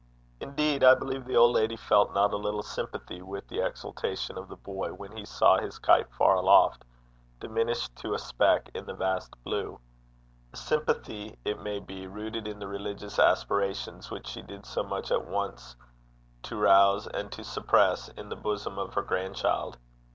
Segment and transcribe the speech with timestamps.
[0.39, 4.47] Indeed, I believe the old lady felt not a little sympathy with the exultation of
[4.47, 6.83] the boy when he saw his kite far aloft,
[7.39, 9.79] diminished to a speck in the vast blue;
[10.53, 15.11] a sympathy, it may be, rooted in the religious aspirations which she did so much
[15.11, 15.75] at once
[16.41, 19.77] to rouse and to suppress in the bosom of her grandchild.